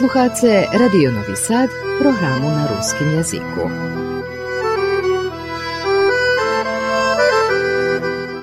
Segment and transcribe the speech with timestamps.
[0.00, 1.70] Slušate Radio Novi Sad,
[2.00, 3.70] programu na ruskim jeziku.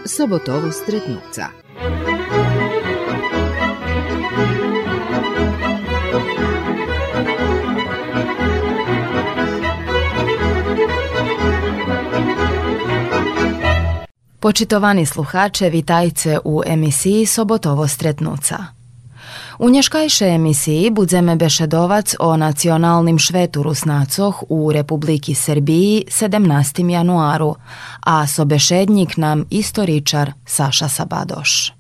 [0.06, 1.46] Sobotovo stretnuca.
[14.40, 18.77] Počitovani sluhače, vitajce u emisiji Sobotovo stretnuca.
[19.60, 26.90] U nješkajše emisiji budzeme bešedovac o nacionalnim švetu Rusnacoh u Republiki Srbiji 17.
[26.90, 27.56] januaru,
[28.00, 31.77] a sobešednik nam istoričar Saša Sabadoš.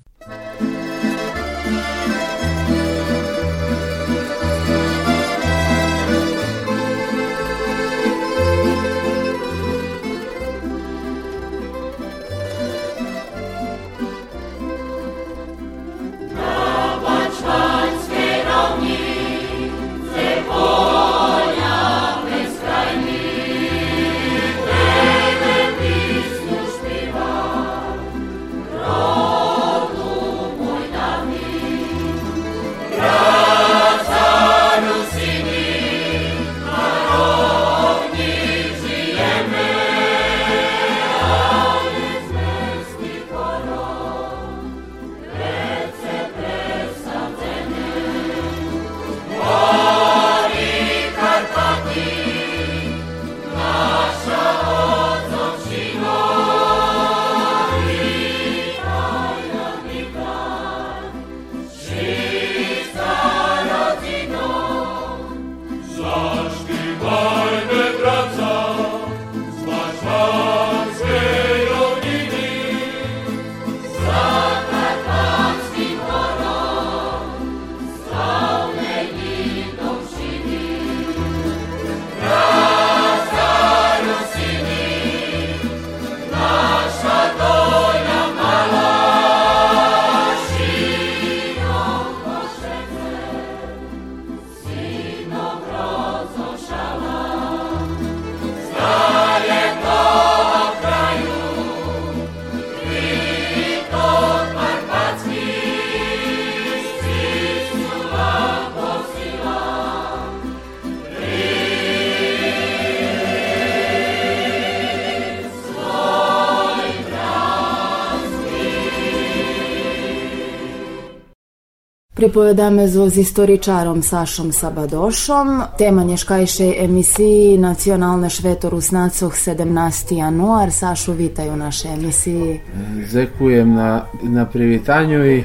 [122.28, 125.62] Pripovedame z istoričarom Sašom Sabadošom.
[125.78, 130.18] Tema nješkajše emisiji Nacionalne švetorusnacoh 17.
[130.18, 130.72] januar.
[130.72, 132.60] Sašu, vitaj u našej emisiji.
[133.08, 135.44] Zekujem na, na privitanju i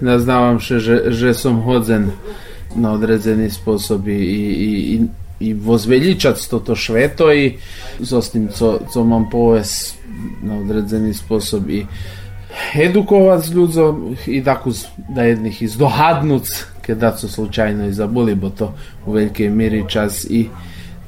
[0.00, 2.10] naznavam še, že, že som hodzen
[2.76, 5.00] na odredzeni sposob i, i, i,
[5.40, 7.58] i vozveljičac to to šveto i
[7.98, 9.94] zostim co, co mam poves
[10.42, 11.86] na odredzeni sposob i
[12.74, 13.92] edukovať s ľuďom
[14.30, 14.70] i takú
[15.10, 16.46] da jedných i zdohadnúť,
[16.82, 18.74] keď co slučajno i zaboli, bo to
[19.06, 20.50] u veľkej miri čas i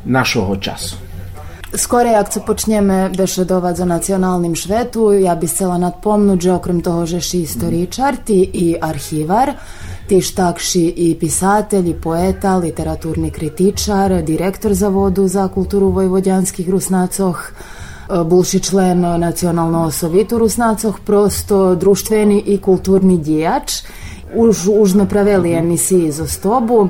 [0.07, 1.13] našoho času.
[1.73, 7.09] Skore, jak co počneme bešedovať za nacionalnim švetu, ja bi chcela nadpomnúť, že okrem toho,
[7.09, 9.57] že si istoričar, ti i arhivar,
[10.05, 17.41] ti štakši i pisatelj, i poeta, literaturni kritičar, direktor Zavodu za kulturu vojvodjanskih rusnacoh,
[18.25, 23.73] bivši člen nacionalno osovitu Rusnacoh, prosto društveni i kulturni dijač.
[24.35, 26.89] Už, už napravili emisiji za stobu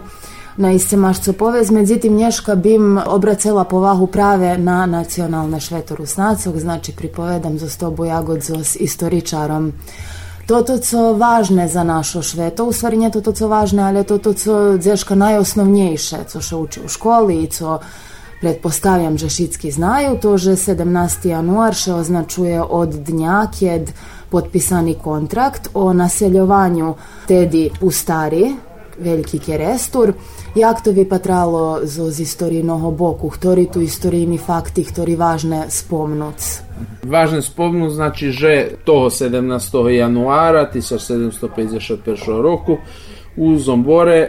[0.57, 7.59] na iscemašco povez, međutim Nješka bim obracela povahu prave na nacionalne šveto Rusnacog, znači pripovedam
[7.59, 9.73] za stobu Jagod s istoričarom.
[10.47, 14.33] Toto co važne za našo šveto, u stvari nije to co važne, ali to to
[14.33, 17.79] co dzeška najosnovnejše, co še uči u školi i co
[18.43, 21.29] Pretpostavljam, že šitski znaju to, že 17.
[21.31, 23.93] januar še označuje od dnja kjed
[24.31, 26.95] potpisani kontrakt o naseljovanju
[27.31, 28.51] tedi u stari,
[28.99, 30.13] veliki kerestur,
[30.59, 36.67] jak to by patralo zo z istorijného boku, ktorý tu istorijní fakty, ktorý vážne spomnúc?
[37.07, 39.39] Vážne spomnúc znači, že toho 17.
[39.87, 42.83] januára 1751 roku
[43.37, 44.29] u Zombore e,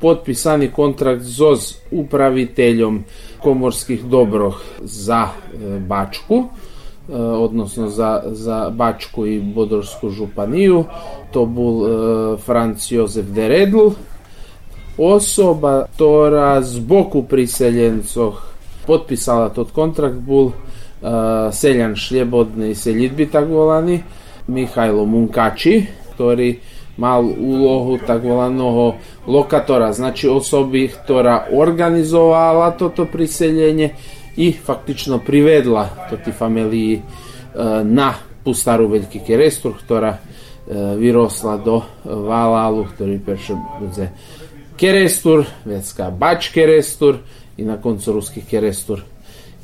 [0.00, 1.40] potpisani kontrakt s
[1.90, 3.04] upraviteljom
[3.44, 10.84] komorskih dobroh za e, Bačku, e, odnosno za, za Bačku i Bodorsku županiju,
[11.32, 11.82] to bol
[12.38, 13.90] Franc Jozef Deredl,
[14.96, 18.38] osoba, ktorá z boku priseljencoh
[18.86, 20.54] potpisala tot kontrakt, bol
[21.50, 23.98] seljan šljebodni seljidbi tak volani,
[24.46, 25.82] Mihajlo Munkači,
[26.14, 26.54] ktorý
[26.96, 28.94] mal úlohu volaného
[29.26, 33.94] lokatora, znači osoby, ktorá organizovala toto priseljenje
[34.36, 37.02] i faktično privedla toti familiji e,
[37.84, 38.14] na
[38.44, 40.20] Pustaru Veljki Kerestur, ktorá e,
[40.98, 44.10] vyrosla do Valalu, ktorý perše bude
[44.76, 47.18] Kerestur, vecka Bač Kerestur
[47.56, 49.02] i na koncu ruski Kerestur,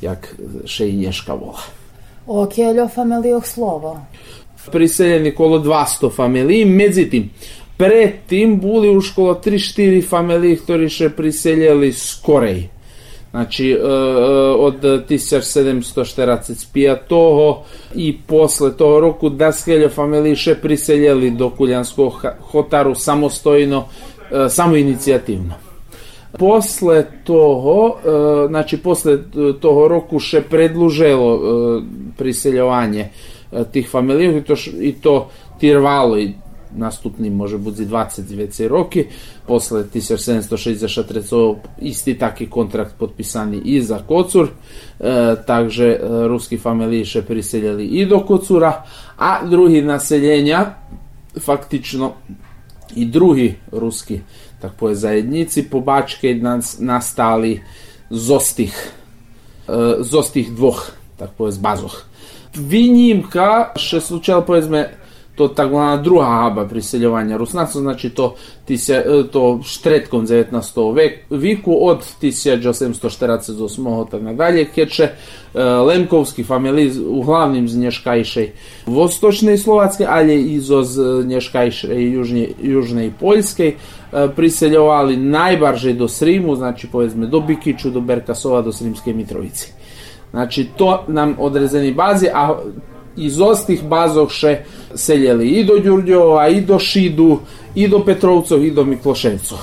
[0.00, 0.34] jak
[0.66, 1.58] še i.
[2.30, 3.98] O keljo familijoh slovo?
[4.72, 7.30] Priseljeni kolo 200 familiji, međutim,
[7.76, 12.68] predtim buli u školo 3-4 familiji, ktorí še priseljeli skorej.
[13.30, 13.78] Znači, e, e,
[14.58, 17.56] od 1745
[17.94, 23.84] i posle toho roku da skeljo familiji še priseljeli do Kuljanskog hotaru samostojno,
[24.30, 25.54] e, samo inicijativno.
[26.38, 27.96] Posle toho,
[28.48, 29.18] znači posle
[29.60, 31.40] toho roku še predluželo
[32.18, 33.08] priseljovanje
[33.72, 35.28] tých familií, i to, i to
[35.60, 36.16] trvalo
[36.76, 39.08] наступні, може бути, 29 роки.
[39.46, 41.22] Після 1763
[41.80, 44.48] істий такий контракт підписаний і за Коцур.
[45.00, 48.84] Е, також е, русські фамілії ще переселяли і до Коцура,
[49.16, 50.74] а другі населення,
[51.36, 52.12] фактично,
[52.96, 54.20] і другі русські,
[54.60, 57.60] так по заєдниці, побачки настали
[58.10, 58.92] з тих,
[59.68, 59.96] е,
[60.50, 62.09] двох, так по базах.
[62.54, 64.88] Vinjimka še slučajno povedzme
[65.40, 65.70] to tak
[66.02, 69.02] druga haba priseljovanja Rusnaca, znači to, tisja,
[69.32, 70.94] to štretkom 19.
[70.94, 74.10] Vek, viku od 1748.
[74.10, 75.12] tak nadalje, keče e,
[75.64, 78.52] Lemkovski familij uglavnim z Nješkajšej
[78.86, 86.56] Vostočnej Slovatske, ali i z Nješkajšej Južne, Južne i Poljske e, priseljovali najbarže do Srimu,
[86.56, 89.79] znači povedzme do Bikiću, do Berkasova, do Srimske Mitrovici.
[90.30, 92.58] Znači to nam odrezeni bazi, a
[93.16, 94.58] iz ostih bazov še
[94.94, 97.38] seljeli i do Đurđova, i do Šidu,
[97.74, 99.58] i do Petrovcov, i do Mikloševcov.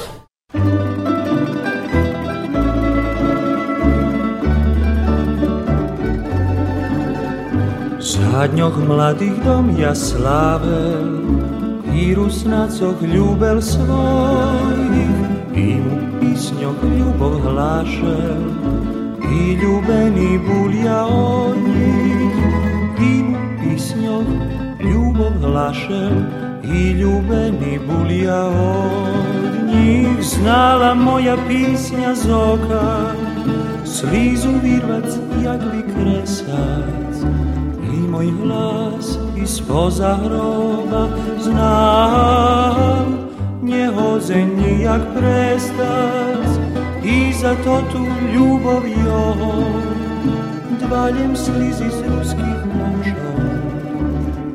[8.00, 11.10] Zadnjoh mladih dom ja slavel
[11.96, 15.18] i rusnacoh ljubel svojih
[15.56, 18.77] i mu pisnjoh ljubov hlašel
[19.38, 22.38] i ljubeni bulja od njih
[22.98, 23.14] i
[23.62, 24.26] písňou
[24.82, 26.16] ľubov hlašel
[26.66, 33.14] i ľúbený bulia od nich znala moja písňa z oka.
[33.88, 35.08] Slízu vyrvať
[35.40, 37.16] jak vykresať.
[37.88, 41.08] I môj hlas i spoza hroba
[41.40, 43.08] znám.
[43.64, 46.57] Nehodzeń nijak prestať
[47.08, 48.04] i za to tu
[48.36, 49.56] ľubov jeho
[50.84, 53.40] dvaljem slizi z ruských mužov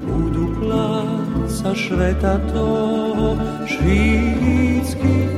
[0.05, 5.33] budú pláca šveta toho švíckých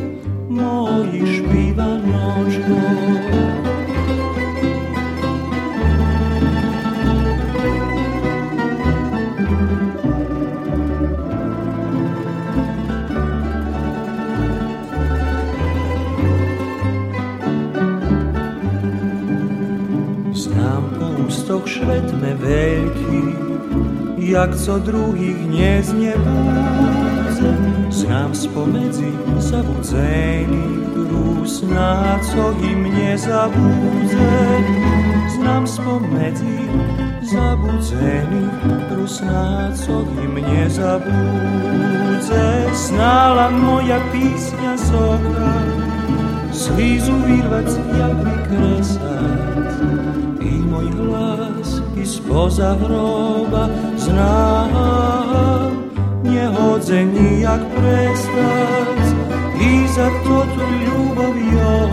[0.51, 3.74] mojich špívanočkov.
[21.85, 23.23] Szwetme wielki,
[24.33, 27.57] jak co drugich nie zniebudzę.
[27.91, 30.65] Znam spomedzi zabudzeni,
[30.95, 34.29] rusna, co i mnie zabudzę.
[35.35, 36.59] Znam spomedzi
[37.23, 38.49] zabudzeni,
[38.97, 42.65] rusna, co i mnie zabudzę.
[42.75, 45.53] Znala moja pisnia soka,
[46.53, 47.67] slizu wirwać
[47.99, 49.75] jak wykresać
[50.41, 51.44] i mój glas
[52.15, 54.71] spoza hroba znam
[56.25, 59.05] Nie chodzę nijak prestać
[59.61, 61.89] I za to tu ljubav jo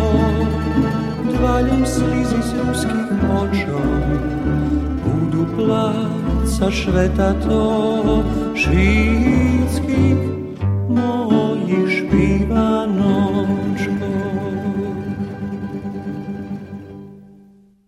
[1.33, 3.09] Dvaljam slizi z ruskih
[3.41, 4.01] očom
[5.03, 8.23] Budu placa šveta to
[8.55, 10.17] Švitskih
[10.89, 13.30] mojih špivanočkov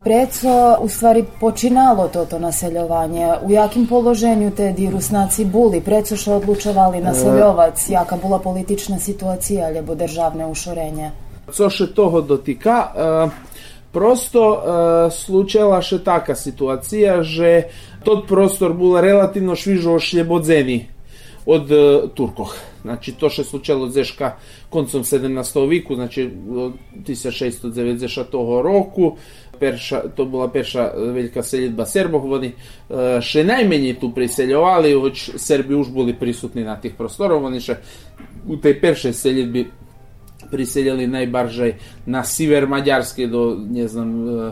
[0.04, 3.28] Preco u stvari počinalo toto naseljovanje.
[3.44, 5.82] U jakim položenju te rusnaci buli?
[5.82, 7.90] Preco što odlučovali naseljovac?
[7.90, 11.12] Jaka bula politična situacija alebo državne ušorenje?
[11.52, 13.30] Co še toho dotika, e,
[13.92, 17.64] prosto e, slučela še taka situacija, že
[18.04, 20.88] tot prostor bula relativno švižo ošljebodzeni
[21.46, 22.56] od e, Turkoh.
[22.82, 24.36] Znači to še slučalo zeška
[24.70, 25.70] koncom 17.
[25.70, 26.30] віку, znači
[27.08, 29.16] 1690 roku,
[29.60, 32.22] Перша то була перша велика селітба сербов.
[32.22, 32.54] Вони
[32.92, 37.42] е, ще наймені ту приселювали, хоч серби вже були присутні на тих просторах.
[37.42, 37.78] Вони ще
[38.48, 39.66] у тій першій селітбі
[40.54, 44.52] приселили найбаржай на сівер Мадярський до не знам, е,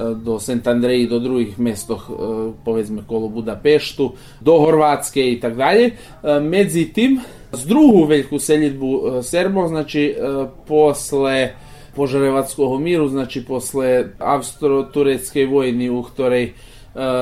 [0.00, 2.24] е, до Сент Андреї, до других містах, е,
[2.64, 5.92] повезме коло Будапешту, до Хорватської і так далі.
[6.24, 7.20] Меді тим,
[7.52, 10.16] з другу велику селітбу сербов, значить,
[10.68, 11.50] після
[11.96, 16.52] Požarevatskog miru, znači posle Avstro-Turecke vojni, u ktorej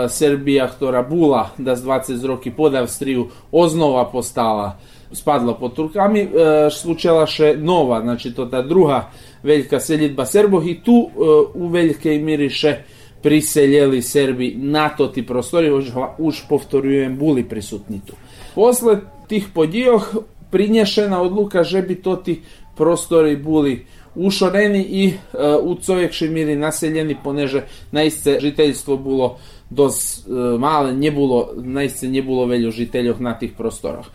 [0.09, 4.79] Serbija, ktora bula da z 20 roki pod Avstriju oznova postala
[5.13, 6.29] spadla pod Turkami,
[6.71, 9.11] slučela še nova, znači to ta druga
[9.43, 11.11] veljka selitba Serbov i tu
[11.55, 12.77] u veljke miriše
[13.23, 18.15] priseljeli Serbi na to ti prostori, už, už povtorujem, buli prisutni tu.
[18.55, 20.15] Posle tih podijoh
[20.51, 22.41] prinješena odluka, že bi to ti
[22.77, 25.15] prostori buli ušoreni i e,
[25.63, 27.63] u covjekši naseljeni, poneže
[27.93, 29.39] naiste žiteljstvo bilo
[29.71, 34.07] doz e, male, nie bilo, naiste nie bilo veljo žiteljov na tih prostorah.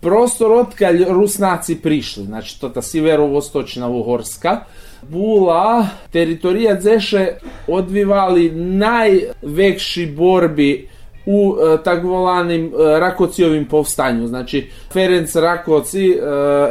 [0.00, 4.64] Prostor odkalj Rusnaci prišli, znači to ta siverovostočna Uhorska,
[5.08, 7.26] bula teritorija Zeše
[7.66, 10.88] odvivali najvekši borbi
[11.26, 14.26] u e, takvolanim e, Rakocijovim povstanju.
[14.26, 16.18] Znači, Ferenc Rakoci, e,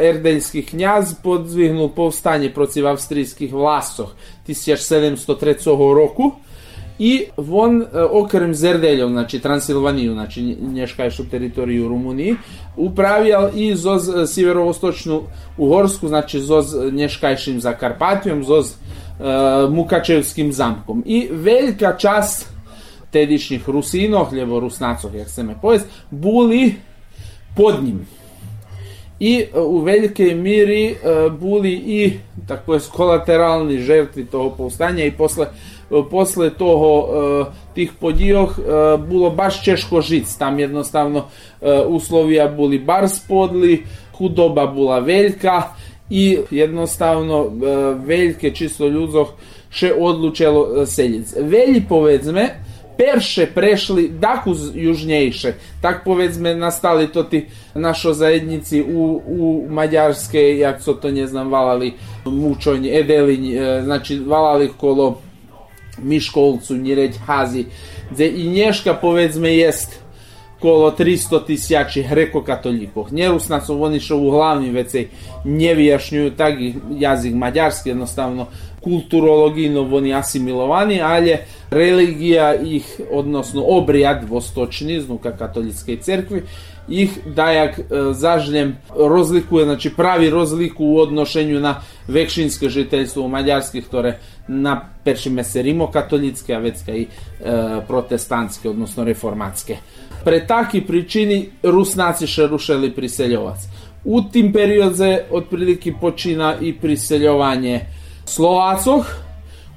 [0.10, 4.10] erdeljski knjaz, podzvihnul povstanje protiv avstrijskih vlasoh
[4.48, 6.31] 1703 roku
[7.00, 12.36] i von e, okrem Zerdeljom, znači Transilvaniju, znači nješkajšu teritoriju Rumuniji,
[12.77, 15.22] upravljal i zoz e, sjeverovostočnu
[15.58, 18.74] Uhorsku, znači zoz nješkajšim za Karpatijom, zoz e,
[19.70, 21.03] Mukačevskim zamkom.
[21.05, 22.50] I velika čast
[23.12, 26.75] tedišnjih Rusinov, ljevo Rusnacov, jak se me povest, buli
[27.56, 28.08] pod njim.
[29.20, 30.96] I u velikoj miri
[31.39, 32.13] buli i
[32.48, 35.48] tako je kolateralni žrtvi toho povstanja i posle
[36.12, 37.10] posle toho
[37.75, 38.60] tih podioh
[39.10, 40.36] bilo baš češko žic.
[40.38, 41.25] Tam jednostavno
[41.88, 43.86] uslovija boli bar spodli,
[44.18, 45.63] hudoba bila veljka
[46.10, 47.51] i jednostavno
[48.06, 49.36] veljke čisto ľudzoch
[49.70, 51.36] še odlučilo seljic.
[51.39, 52.50] Velji povedzme,
[53.01, 55.53] perše prešli daku južnejše.
[55.81, 61.51] Tak povedzme nastali to ti našo zajednici u, u Mađarske, jak so to ne znam,
[61.51, 61.93] valali
[62.25, 65.22] mučonj, edelinj, znači valali kolo
[65.98, 67.65] Miškolcu, Njereď, Hazi,
[68.12, 70.01] gdje i Nješka povedzme jest
[70.60, 73.13] kolo 300 tisijači hreko-katolikov.
[73.13, 75.08] Njerusnacom oni što u glavnim vecej
[75.46, 76.53] ne vyjašnjuju tak
[77.00, 78.48] jazik mađarski, jednostavno
[78.84, 81.38] kulturologijno oni asimilovani, ali
[81.70, 86.44] religija ih, odnosno obrijad vostočni, znuka katolickej cerkvi,
[86.90, 87.84] ih dajak e,
[88.14, 94.14] zažljem rozlikuje, znači pravi rozliku u odnošenju na vekšinske žiteljstvo u Mađarskih, ktoré
[94.48, 97.08] na peršime se rimokatolicke, a vecka i e,
[97.88, 99.78] protestantske, odnosno reformatske.
[100.24, 103.58] Pre taki pričini Rusnaci še rušeli priseljovac.
[104.04, 107.80] U tim periodze otprilike počina i priseljovanje
[108.32, 109.06] Slovacoh,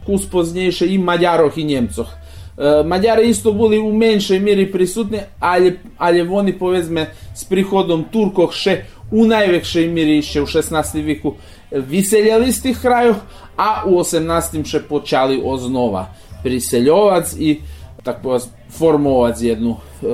[0.07, 2.09] kus poznejše i Mađaroh i Njemcoh.
[2.09, 8.53] E, Mađari isto bili u menšej miri prisutni, ali, ali oni povezme s prihodom Turkoh
[8.53, 11.03] še u najvekšej miri še u 16.
[11.05, 11.35] viku
[11.71, 13.17] vyseljali z tih krajov
[13.57, 14.65] a u 18.
[14.67, 16.07] še počali oznova
[16.43, 17.61] priseljovac i
[18.03, 18.39] tako
[18.71, 20.07] formovac jednu e,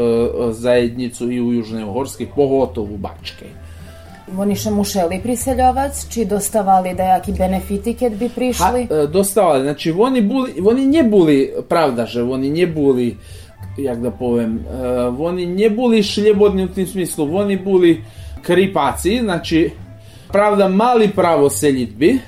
[0.52, 3.48] zajednicu i u Južnoj Uhorskej, pogotovo u Bačkej.
[4.38, 8.86] Oni še mušeli priseljovac, či dostavali dajaki benefiti kad bi prišli?
[8.90, 13.16] Ha, dostavali, znači oni, buli, oni nie buli, pravda, že oni nie buli,
[13.78, 18.04] jak da povem, uh, oni nie buli šljebodni u tim smislu, oni buli
[18.42, 19.70] kripaci, znači,
[20.32, 22.18] pravda, mali pravo seljitbi,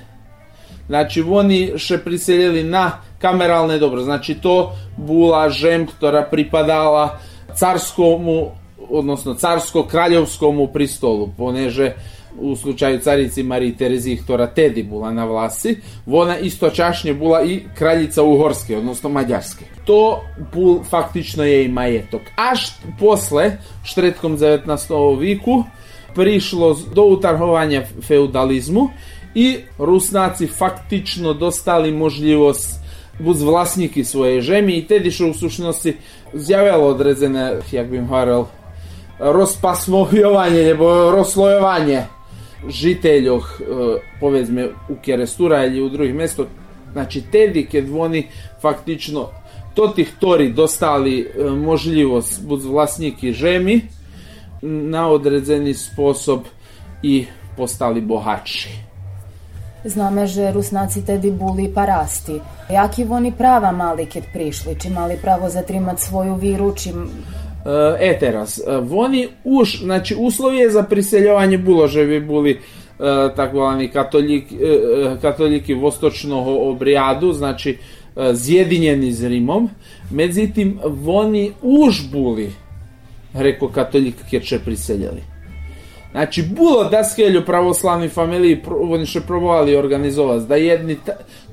[0.86, 7.18] znači oni še priseljeli na kameralne dobro, znači to bula žem, która pripadala
[7.54, 8.61] carskomu
[8.92, 11.92] odnosno carsko-kraljevskomu pristolu, poneže
[12.38, 17.60] u slučaju carici Mariji Terezi, ktorá tedy bula na vlasti, ona isto čašnje bula i
[17.74, 19.64] kraljica Uhorske, odnosno Mađarske.
[19.84, 22.22] To bul faktično jej majetok.
[22.36, 25.20] Až posle, štretkom 19.
[25.20, 25.64] viku,
[26.14, 28.88] prišlo do utarhovanja feudalizmu
[29.34, 32.80] i Rusnaci faktično dostali možljivost
[33.18, 35.96] buz vlasniki svoje žemi i tedy što u sušnosti
[36.34, 38.44] zjavilo odrezene, jak bih hovoril,
[39.22, 42.02] rozpasmovjovanje nebo rozslojovanje
[42.68, 43.64] žiteľoch e,
[44.20, 46.46] povedzme u Kerestura ili u drugih mjesto
[46.92, 48.28] znači tedi kad oni
[48.60, 49.28] faktično
[49.74, 53.80] to tih tori dostali e, možljivost bud vlasniki žemi
[54.62, 56.40] na određeni sposob
[57.02, 57.26] i
[57.56, 58.68] postali bohatši.
[59.84, 62.38] Zname, že Rusnaci tedy boli parasti.
[62.70, 64.78] Jaki oni prava mali kad prišli?
[64.78, 66.74] Či mali pravo zatrimat svoju viru?
[66.74, 66.92] Či...
[68.00, 72.58] E, teraz, e, oni už, znači uslovije za priseljovanje bilo, že bi boli e,
[73.36, 74.56] takvani katolik, e,
[75.22, 77.78] katoliki vostočnog obrijadu, znači
[78.32, 79.70] zjedinjeni s Rimom,
[80.10, 82.52] međutim, oni už buli,
[83.34, 85.22] reko katolik, kjer će priseljali.
[86.10, 90.96] Znači, bilo da skelju pravoslavni familiji, oni še probovali organizovati, da jedni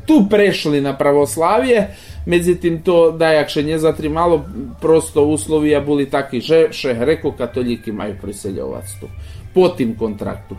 [0.09, 4.45] tu prešli na pravoslavije, međutim to da jakše nje zatri malo,
[4.81, 9.07] prosto uslovija bili taki, že še reko katoliki maju priseljovac tu,
[9.53, 10.55] po tim kontraktu.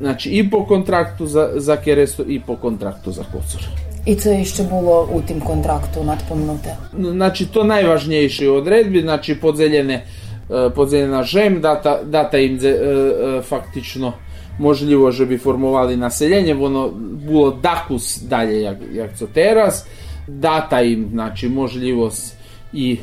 [0.00, 3.62] Znači i po kontraktu za, za Keresto i po kontraktu za Kocor.
[4.06, 6.76] I co jeszcze było u tim kontraktu nadpomnute?
[6.98, 10.04] Znači to najvažnijši odredbi, znači podzeljene
[10.50, 14.12] E, podzielena žem, data, data im e, e, faktično
[14.60, 16.90] možljivo že bi formovali naseljenje, ono
[17.28, 19.84] bilo dakus dalje jak, jak co teraz,
[20.28, 22.36] data im, znači možljivost
[22.72, 22.98] i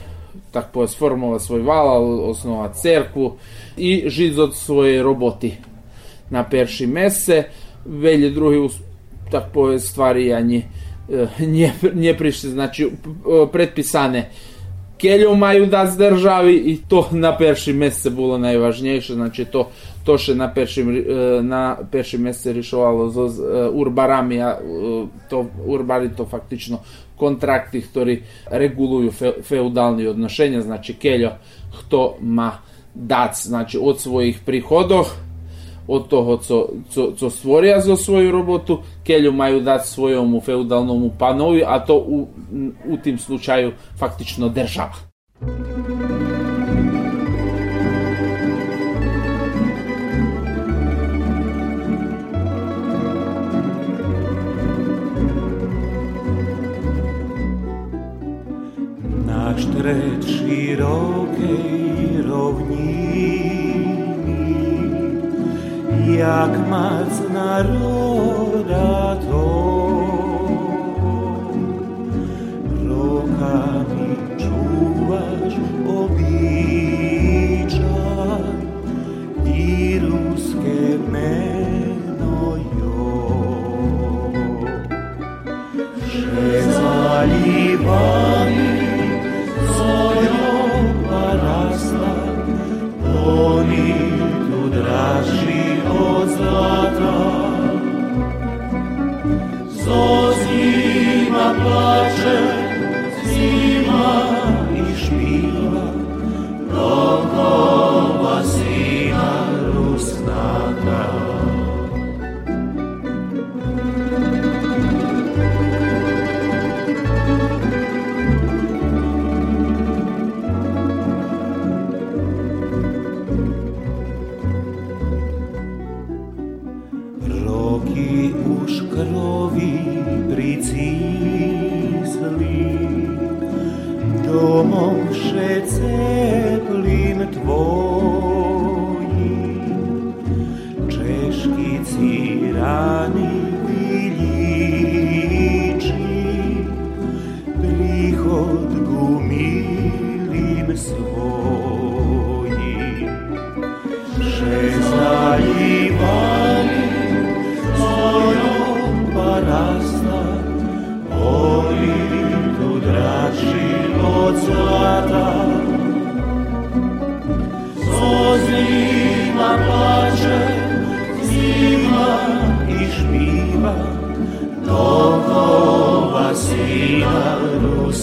[0.51, 3.33] tak powiem, sformować svoj wal, osnowa cerku
[3.77, 5.53] i žit od svoje roboti
[6.29, 7.43] na perši mese,
[7.85, 8.69] velje drugi
[9.31, 10.63] tak powiem, stvari ja nije,
[11.13, 11.27] eh,
[11.93, 12.89] nije, prišli, znači eh,
[13.51, 14.29] pretpisane
[15.00, 19.14] Келю маю дати з держави, і то на перші місце було найважніше.
[19.14, 19.66] Значить, то,
[20.04, 20.84] то ще на перші,
[21.42, 24.58] на перші місце рішувало з урбарами, а
[25.30, 26.78] то урбари то фактично
[27.16, 29.14] контракти, які регулують
[29.48, 30.62] феудальні відношення.
[30.62, 31.30] Значить, келю,
[31.70, 32.58] хто ма
[32.94, 35.06] дати, значить, від своїх приходів,
[35.87, 41.63] od toho, co, co, co stvoria za svoju robotu, keľu majú dať svojemu feudalnomu panovi
[41.63, 42.27] a to u,
[42.85, 44.99] u tým slučaju faktično država.
[59.25, 61.76] Náš trec širokej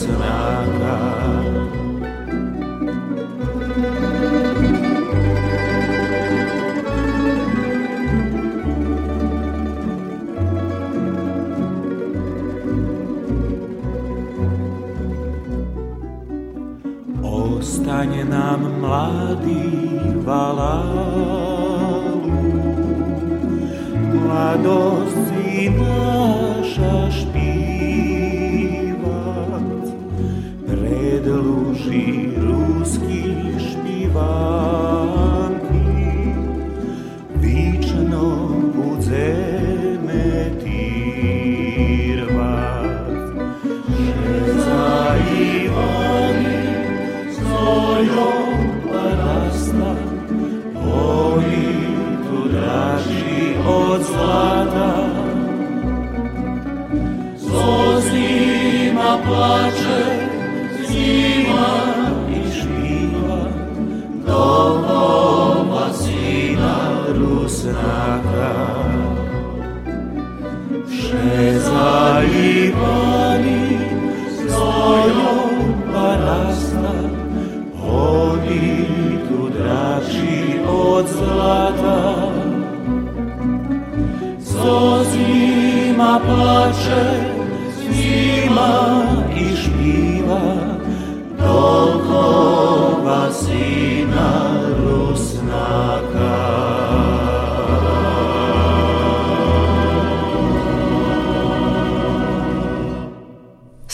[0.04, 0.43] Sonata.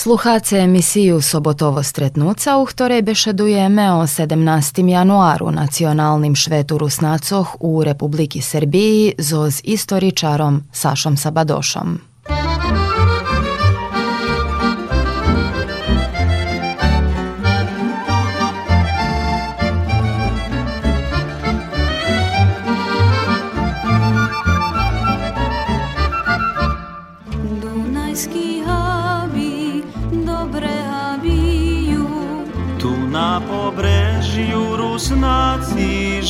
[0.03, 4.89] Sluchace emisiju Sobotovo stretnuca, u ktorej bešedujeme o 17.
[4.89, 12.10] januaru nacionalnim švetu Rusnacoh u Republiki Srbiji zoz istoričarom Sašom Sabadošom.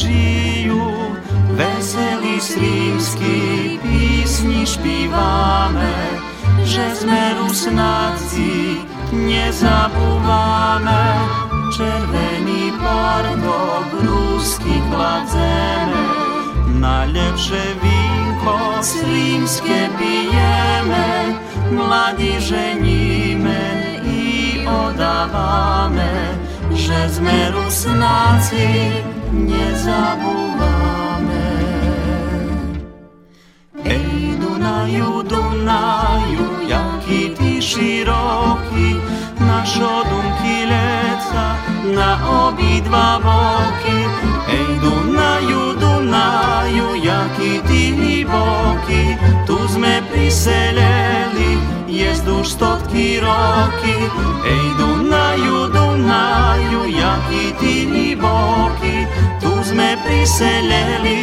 [0.00, 1.12] Rusnaci žiju,
[1.52, 5.92] veseli srimski písni špívame,
[6.64, 8.80] že sme Rusnaci
[9.12, 11.04] nezabúvame.
[11.76, 16.04] Červený pardok rusky kladzeme,
[16.80, 21.36] najlepšie vínko srímske pijeme,
[21.76, 23.64] mladí ženíme
[24.08, 26.40] i odávame,
[26.72, 31.42] že sme Rusnáci nie zawołamy.
[33.84, 38.96] Ej Dunaju, Dunaju, jaki ty szeroki,
[39.40, 41.46] Naszo dunki leca
[41.96, 42.10] Na
[42.44, 43.98] obidva boki
[44.48, 53.96] Ej Dunaju, Dunaju Jaki ti liboki Tu sme priseleli jest Jezduš stotki roki
[54.44, 59.06] Ej Dunaju, Dunaju Jaki ti liboki
[59.40, 61.20] Tu sme priseleli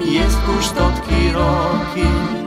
[0.00, 2.37] jest Jezduš stotki roki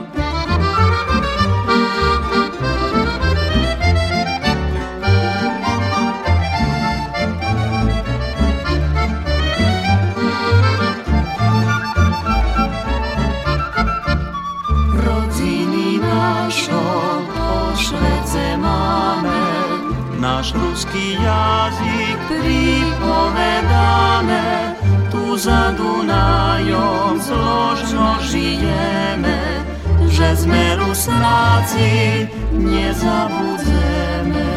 [32.94, 34.52] zabudzemy.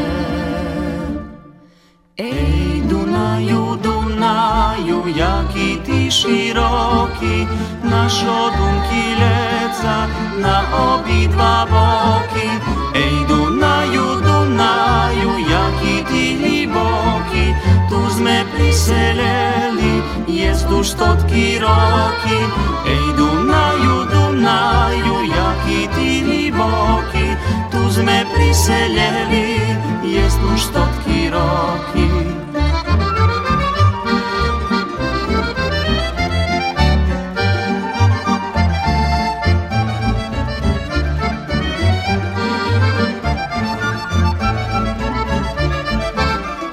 [2.17, 7.47] Ej, Dunaju, Dunaju, jaki ty szeroki,
[7.83, 10.07] naszo dumki leca
[10.39, 12.49] na obidwa boki.
[12.95, 17.45] Ej, Dunaju, Dunaju, jaki ty глибокі,
[17.89, 19.93] tu sme priseleli,
[20.27, 22.39] jest już totki roki.
[22.87, 27.27] Ej, Dunaju, Dunaju, jaki ty глибокі,
[27.75, 29.59] tu sme priseleli,
[30.07, 32.07] jest už stotky roky.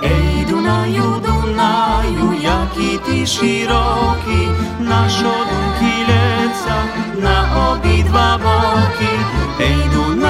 [0.07, 2.29] Ej Dunaju, Dunaju,
[4.79, 6.79] naš odumky leca
[7.19, 7.39] na
[7.75, 9.15] obidva boky.
[9.59, 10.22] Ej Dunaju, Dunaju,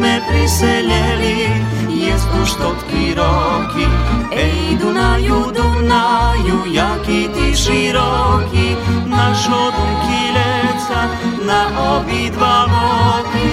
[0.00, 1.52] tu sme priseleli,
[1.92, 3.84] jest už stotky roky.
[4.32, 11.04] Ej Dunaju, Dunaju, jaký ty široký, naš odumky leca
[11.44, 11.68] na
[12.00, 13.44] obidva boky.
[13.44, 13.49] Ej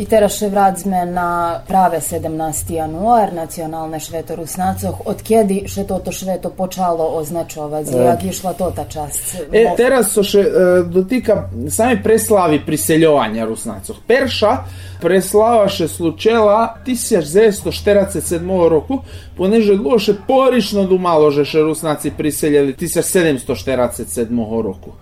[0.00, 5.00] I teraz się wracamy na prawe 17 januar, nacjonalne święto Rusnaców.
[5.04, 7.86] Od kiedy się to, to święto poczęło oznaczować?
[7.88, 7.96] E.
[7.96, 9.36] Jak išla to ta czas?
[9.52, 13.96] E, teraz to się e, dotyka samej preslavi priseljowania Rusnaców.
[14.08, 14.64] Pierwsza
[15.00, 18.98] preslava się slučela 1947 roku,
[19.36, 24.92] ponieważ było się porično dumalo, że się Rusnaci priseljeli 1747 roku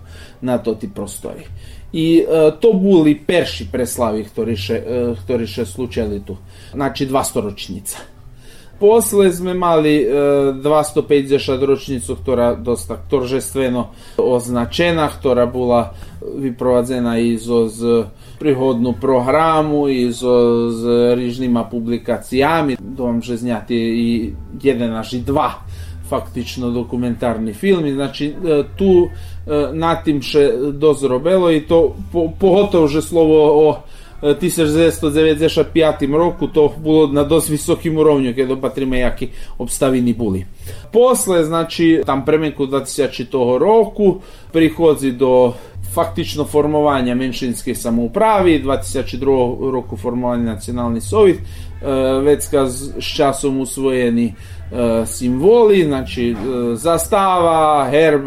[0.41, 1.43] na to ti prostori.
[1.91, 4.73] І е, то були перші преслави, хто ще
[5.29, 6.37] е, ще случили тут.
[6.73, 7.97] Значи 200-річниця.
[8.79, 17.69] После сме мали е, 250 річницю, яка доста торжествено означена, яка була випровадзена і з,
[18.39, 20.19] пригодну програму, і з,
[20.71, 22.77] з різними публікаціями.
[22.79, 25.57] Думаю, що зняти і один, аж і два
[26.09, 27.87] фактично документарний фільм.
[27.87, 29.09] І, значить, е, ту
[29.49, 31.91] е, над тим ще дозробило, і то
[32.39, 33.77] погото вже слово о
[34.23, 40.45] е, 1995 року то було на досить високим уровню, коли патримо, які обставини були.
[40.91, 45.53] После, значить, там примінку 2000 року приходить до
[45.93, 49.25] фактично формування меншинської самоуправи, 2002
[49.71, 51.39] року формування Національний совіт,
[51.81, 52.65] E, vecka
[52.99, 54.33] s časom usvojeni e,
[55.05, 56.35] simboli, znači e,
[56.75, 58.23] zastava, herb,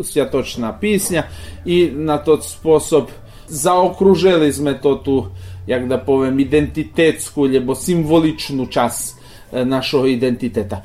[0.00, 1.22] svjatočna pisnja
[1.64, 3.04] i na tot sposob
[3.48, 5.26] zaokružili sme to tu,
[5.66, 9.16] jak da povem, identitetsku, ljebo simboličnu čas
[9.52, 10.82] našog identiteta.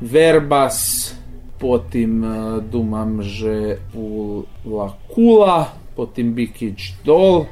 [0.00, 1.14] Verbas,
[1.58, 7.44] potim e, dumam že u lakula, potim Bikić Dol,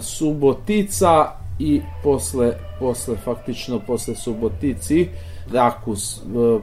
[0.00, 5.08] Subotica, i posle, posle faktično posle Subotici
[5.52, 6.20] Dakus e,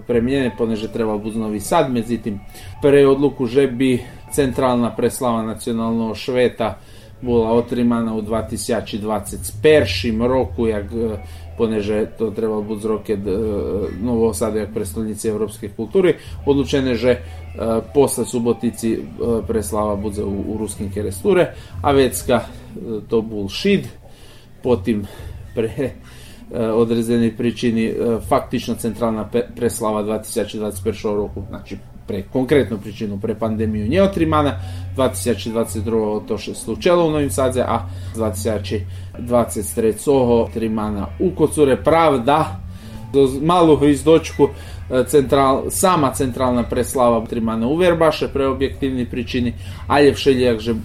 [0.07, 2.39] premijene, poneže treba bud Novi Sad, međutim
[2.81, 6.77] pre odluku že bi centralna preslava nacionalnog šveta
[7.21, 11.17] bola otrimana u 2021 roku, jak e,
[11.57, 13.17] poneže to treba bud z roke e,
[14.01, 16.13] Novo Sadu jak prestolnici evropske kultury,
[16.45, 17.21] odlučene že
[17.93, 18.99] posle Subotici
[19.47, 22.41] preslava bude u, u ruskim keresture, a vecka
[23.09, 23.87] to bul šid,
[24.63, 25.05] potim
[25.55, 25.91] pre e,
[26.67, 27.93] određenih pričini e,
[28.29, 31.77] faktično centralna preslava 2021 roku, znači
[32.09, 34.53] pre konkretnu pričinu pre pandemiju nje otrimana,
[34.97, 40.09] 2022 to še slučelo u Novim Sadze, a 2023
[40.41, 42.59] otrimana u Kocure, pravda,
[43.13, 49.53] do malu izdočku e, central, sama centralna preslava otrimana u Verbaše pre objektivni pričini,
[49.87, 50.75] a je všelijak že e,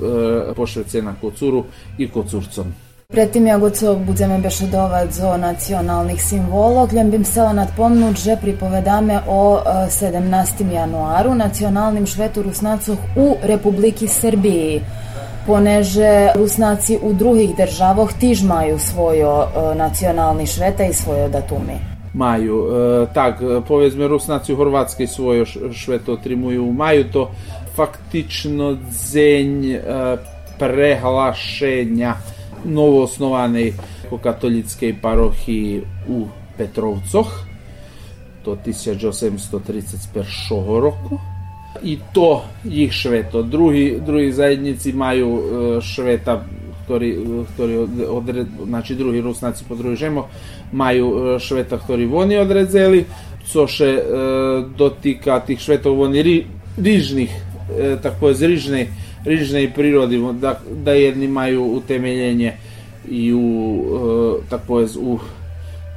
[0.54, 1.64] pošvecena Kocuru
[1.98, 2.84] i Kocurcom.
[3.04, 9.92] Predtým, co budeme bešedovať zo nacionalnih simbolov, len bym chcela nadpomnúť, že pripovedáme o e,
[9.92, 10.64] 17.
[10.72, 14.80] januaru nacionalnim švetu Rusnacoh u Republiki Srbiji.
[15.44, 21.76] Poneže Rusnaci u drugih državoh tiž maju svojo e, nacionalni šveta i svoje datumi.
[22.14, 22.56] maju.
[22.64, 27.30] E, tak, e, Rusnaci u Horvatskoj svoje š- šveto otrimuju u maju, to
[27.76, 29.80] faktično dzenj e,
[30.58, 32.14] prehlašenja
[32.64, 33.74] novoosnovanej
[34.22, 37.44] katolíckej parochii u Petrovcoch
[38.44, 41.20] do 1831 року.
[41.85, 43.42] І то їх швето.
[43.42, 46.44] Другі другі заєдніці маю е, швета,
[46.90, 47.18] які,
[47.59, 47.79] які,
[48.66, 50.24] значить, другі руснаці подружимо,
[50.72, 53.05] маю е, швета, які вони одрезали.
[53.53, 56.44] Це ще е, дотика тих шветов, вони
[56.79, 57.31] ріжних,
[58.03, 58.88] так пояс, ріжних
[59.24, 62.52] rižne i prirodi, da, da jedni imaju utemeljenje
[63.10, 63.84] i u,
[64.42, 65.18] e, tako u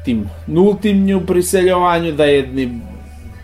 [0.06, 2.80] tim nultimnju priseljovanju, da jedni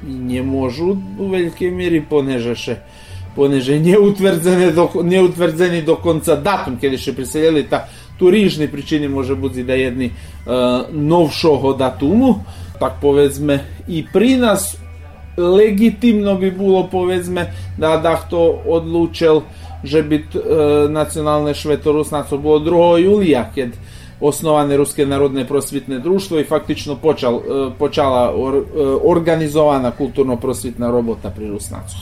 [0.08, 2.76] nje možu u velike mjeri ponežeše
[3.36, 7.88] poneže neutvrdzeni do, neutvrdzeni do konca datum kada se priseljeli, ta
[8.20, 10.12] tu rižni pričini može biti da jedni e,
[10.92, 12.36] novšoho datumu,
[12.80, 14.78] tak povezme i pri nas
[15.38, 18.62] legitimno bi bilo povezme da da kto
[19.84, 20.26] že bi
[20.90, 22.98] nacionalne Švetorusnaco bilo 2.
[23.04, 23.70] julija, kad
[24.22, 27.42] osnovane Ruske narodne prosvjetne društvo i faktično počal,
[27.80, 28.64] počala or,
[29.04, 31.98] organizovana kulturno-prosvjetna robota pri Rusnacu.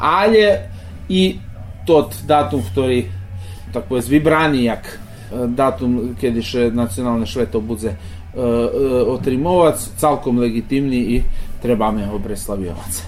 [0.00, 0.70] Ali je
[1.08, 1.38] i
[1.86, 3.04] tot datum, ktorý
[3.72, 4.98] tako je vybraný jak
[5.48, 7.92] datum, kedy še nacionalne šveto budze
[9.08, 11.22] otrimovac, celkom legitimný i
[11.60, 13.02] trebame ho preslaviovac.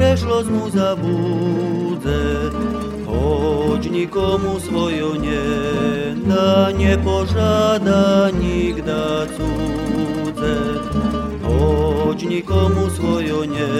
[0.00, 2.20] kreślos mu zabudzę,
[3.06, 5.42] choć nikomu swoją nie
[6.26, 10.56] da, nie pożada nigda cudze.
[11.42, 13.72] Choć nikomu swoją nie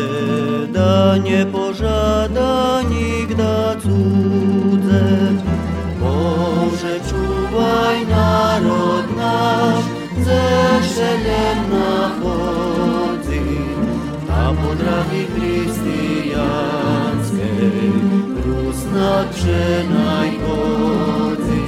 [0.73, 5.03] da, nie pożada nigda cudze.
[6.01, 9.85] Boże, czuwaj naród nasz,
[10.25, 10.43] ze
[11.71, 12.20] na
[19.41, 21.61] przynajmody,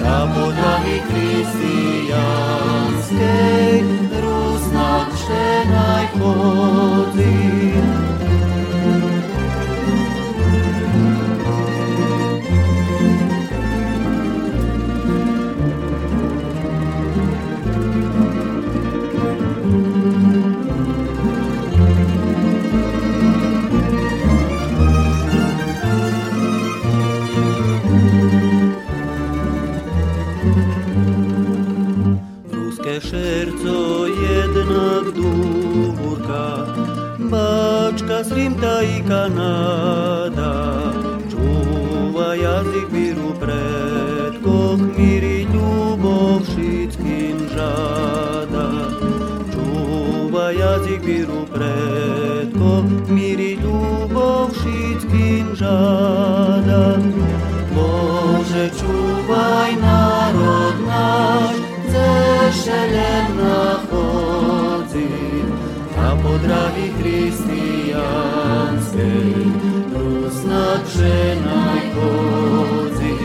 [0.00, 3.54] da potrafi chrystijańskiej.
[37.94, 40.54] Bačka z Rimta i Kanada.
[41.30, 48.98] Čúva jazyk víru predkoch, míri ľubov všetkým žáda.
[49.54, 56.98] Čúva jazyk víru predkoch, míri ľubov všetkým žáda.
[57.78, 61.62] Bože, čúvaj národ náš,
[62.58, 63.83] šelem nachodzi,
[69.92, 73.20] tu značenaj poziv,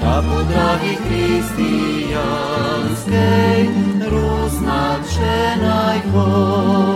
[0.00, 3.60] da podragi hristijanskej,
[4.08, 4.24] tu
[4.58, 6.95] značenaj poziv.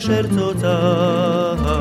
[0.00, 1.80] Zehož smutné šerco cáha,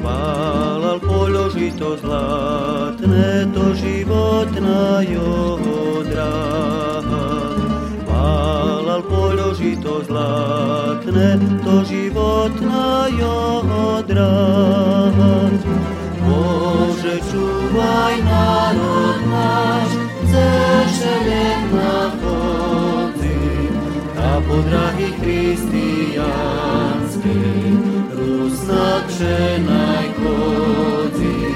[0.00, 7.28] Válal položito zlatné, to životná jeho dráha.
[8.08, 15.52] Válal položito zlatné, to životná jeho dráha.
[16.24, 19.13] Bože, čuvaj národ
[28.63, 31.51] Rusnak všenaj chodzi.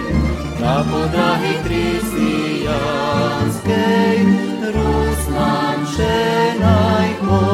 [0.63, 4.17] A po drahi hristijanskej,
[4.75, 7.53] Rusnak všenaj chodzi.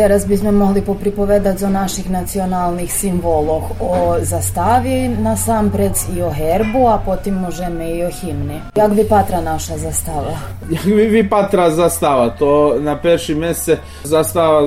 [0.00, 6.88] Teraz by sme mohli popripovedať o našich nacionalnih simboloh, o zastavi nasампред i o herbu,
[6.88, 8.64] a potom možeme i o himni.
[8.72, 10.32] Jak bi patra naša zastava?
[10.72, 14.64] Jak vi, vi patra zastava, to na perši mese zastava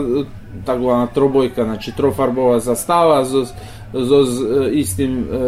[0.69, 3.47] takva trobojka, znači trofarbova zastava z,
[3.93, 4.11] z,
[4.85, 4.97] z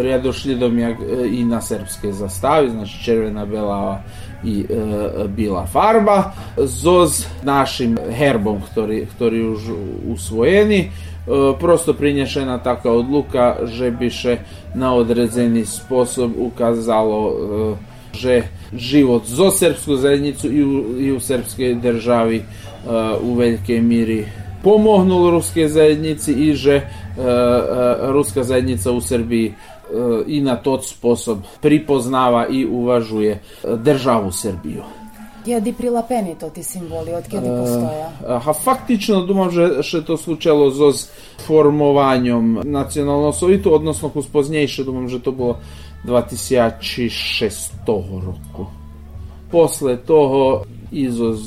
[0.01, 4.01] rjadošljidom jak e, i na srpske zastavi, znači červena, belava
[4.45, 9.61] i e, farba, zoz našim herbom, ktorý, ktorý už
[10.09, 10.91] usvojeni, e,
[11.61, 14.41] prosto prinješena taka odluka, že bi še
[14.75, 17.35] na odredzeni sposob ukazalo e,
[18.11, 22.43] že život zo srpsku zajednicu i u, i u srpskej državi
[23.23, 24.27] u velikej miri
[24.64, 29.54] pomohnul ruske zajednici i že e, e, ruska zajednica u Srbiji e,
[30.28, 33.40] i na tot sposob pripoznava i uvažuje e,
[33.76, 34.84] državu Srbiju.
[35.46, 38.10] Kedy prilapeni to ti simboli, od kedy postoja?
[38.28, 41.10] А фактично думам že ще то случало зо з
[41.46, 45.58] формуванням національного совіту, односно кус познейше, думам, že to було
[46.06, 48.68] 2006 року.
[49.52, 51.38] После того ізо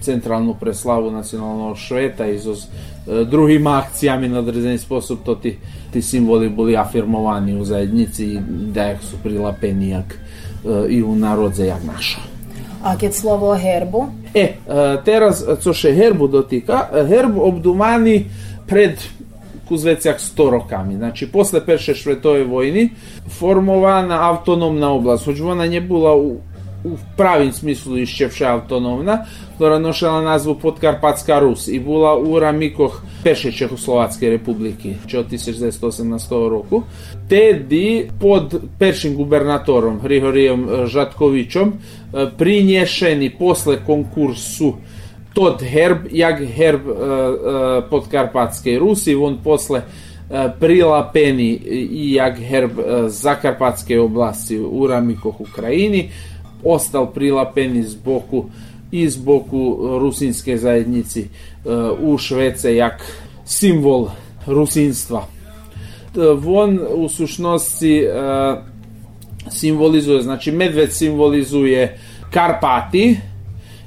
[0.00, 5.58] centrálnu preslavu nacionálneho sveta i so e, druhima akcijami na određeni spôsob, to ti,
[5.92, 8.38] ti simboli boli afirmovani u zajednici
[8.72, 9.16] da ih su
[9.80, 10.18] jak,
[10.88, 12.18] i u narodze jak naša.
[12.82, 14.06] A keď slovo herbu?
[14.34, 14.54] E, e
[15.04, 18.24] teraz, e, co še herbu dotika, herb obdumani
[18.66, 18.98] pred
[19.68, 20.96] kuzvecjak 100 rokami.
[20.96, 22.90] Znači, posle Perše švetove vojni
[23.38, 25.24] formovana autonomna oblast.
[25.24, 26.36] Hoć ona nje bila u
[26.94, 29.24] w prawym smyslu jeszcze autonomna,
[29.54, 36.82] która nosila nazwu Podkarpacka Rus i była u ramikoch pierwszej Czechosłowackiej Republiki, czyli 1918 roku.
[37.26, 41.72] Wtedy pod pierwszym gubernatorem Grigoriem Żadkowiczem
[42.38, 44.76] przyniesieni posle konkursu
[45.34, 46.82] тот герб, як герб
[47.90, 49.82] Подкарпатської Русі, він після
[50.58, 51.62] прилапений
[51.92, 52.70] і як герб
[53.06, 56.08] Закарпатської області у рамках України.
[56.64, 58.44] ostal prilapen boku
[58.90, 61.26] i zboku rusinske zajednici e,
[62.00, 63.02] u Švece jak
[63.44, 64.08] simbol
[64.46, 65.26] rusinstva.
[65.26, 68.10] E, von u sušnosti e,
[69.50, 71.98] simbolizuje, znači medved simbolizuje
[72.30, 73.16] Karpati,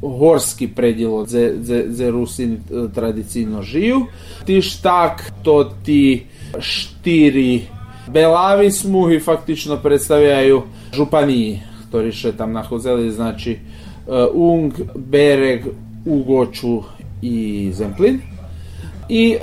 [0.01, 2.57] horski predjelo ze, ze, ze Rusini
[2.95, 4.05] tradicijno žiju.
[4.45, 6.25] Ti štak, to ti
[6.59, 7.61] štiri
[8.07, 10.61] belavi smuhi faktično predstavljaju
[10.93, 11.59] županiji
[11.89, 13.59] ktorí še tam nachodzeli, znači e,
[14.33, 15.65] Ung, Bereg,
[16.05, 16.83] Ugoču
[17.21, 18.21] i Zemplin.
[19.09, 19.39] I e,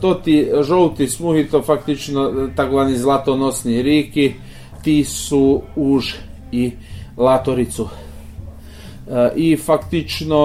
[0.00, 4.32] to ti žolti smuhi, to faktično e, takozvani zlatonosni riki,
[4.82, 6.14] ti su Už
[6.52, 6.70] i
[7.16, 7.88] Latoricu.
[9.36, 10.40] I faktično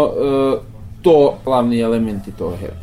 [1.01, 2.82] to glavni elementi toga herba.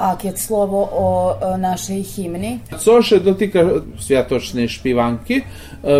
[0.00, 2.64] A keď slovo o e, našej himni?
[2.80, 5.44] Co še dotika svjatočne špivanki, e,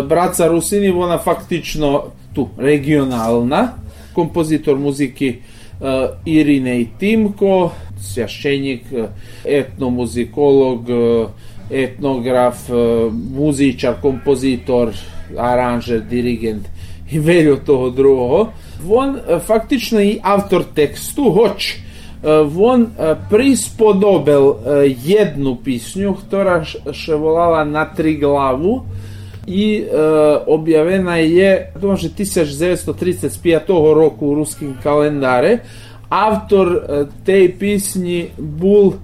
[0.01, 3.77] braca Rusini, ona faktično tu regionalna,
[4.17, 5.39] kompozitor muziki e,
[6.25, 7.69] Irine i Timko,
[8.01, 8.89] svjašćenik,
[9.45, 10.89] etnomuzikolog,
[11.69, 12.65] etnograf,
[13.13, 14.89] muzičar, kompozitor,
[15.37, 16.65] aranžer, dirigent
[17.11, 18.47] i veljo toho drugo.
[18.89, 21.75] On faktično i autor tekstu, hoć
[22.25, 24.55] Е, Він е, присподобив
[25.21, 28.83] одну е, пісню, яка ще волала на три главу
[29.47, 29.83] і
[30.45, 35.59] об'явлена є, думаю, 1935 року у русському календарі.
[36.09, 36.83] Автор
[37.25, 38.95] тієї пісні був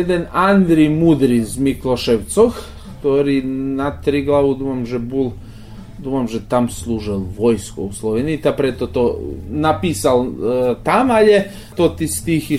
[0.00, 2.64] один Андрій Мудрий з Міклошевців,
[3.04, 5.32] який на три главу, думаю, вже був
[5.96, 10.30] že že tam slúžil vojsko u Sloveniji, ta preto to napisal e,
[10.84, 12.58] tam, ale to ti stihi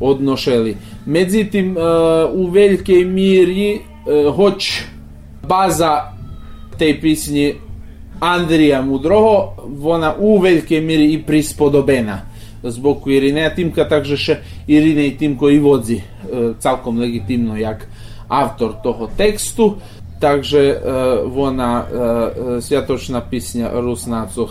[0.00, 0.76] odnošeli.
[1.06, 1.80] Međutim, e,
[2.32, 3.80] u velikej miri, e,
[4.30, 4.82] hoć
[5.48, 6.12] baza
[6.78, 7.54] tej pisnji
[8.20, 9.52] Andrija Mudroho,
[9.82, 12.20] ona u velikej miri i prispodobena
[12.62, 16.02] zbog Irineja Timka, takže še Irinej Timko i vodzi e,
[16.60, 17.86] calkom legitimno jak
[18.28, 19.76] autor toho tekstu.
[20.20, 20.78] Takže e,
[21.36, 21.96] ona e,
[22.56, 24.50] e, svjatočna pisnja Rusnacoh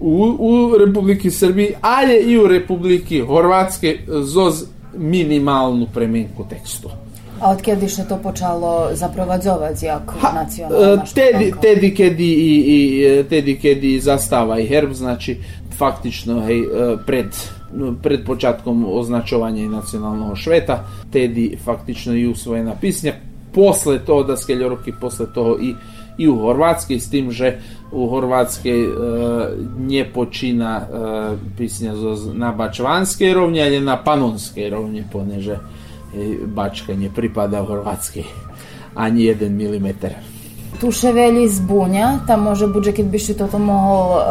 [0.00, 4.64] u, u Republiki Srbiji, ali i u Republiki Horvatske zoz
[4.96, 6.90] minimalnu premenku tekstu.
[7.40, 12.52] A od kedy še to počalo zaprovadzovať jak Ha, nacionalna e, Tedi, tedi kedi i,
[12.70, 12.78] i
[13.50, 15.38] e, kedi zastava i herb, znači
[15.78, 17.34] faktično hej, e, pred
[18.02, 23.14] pred počatkom označovanja nacionalnog šveta, tedi faktično i usvojena pisnja.
[23.54, 25.74] Posle toho da skeljoroki, posle toho i
[26.18, 27.58] i u Horvatskoj, s tim, že
[27.92, 28.88] u Horvatskoj e,
[29.78, 31.92] nje počina e, pisnja
[32.34, 35.58] na Bačvanske rovnje, ali na Panonske rovnje, poneže e,
[36.46, 38.24] Bačka nje pripada Horvatskoj,
[38.94, 40.31] ani jeden milimetar.
[40.80, 44.22] Tu še veli zbunja, tam može budže keď by si toto mohol uh,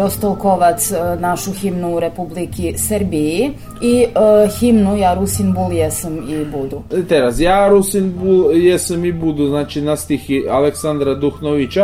[0.00, 6.44] roztolkovať uh, našu himnu u Republiki Srbiji i uh, himnu Ja Rusin bul jesam i
[6.44, 6.82] budu.
[7.08, 11.82] Teraz, ja Rusin bul, jesam i budu, znači na stihi Aleksandra Duhnovića,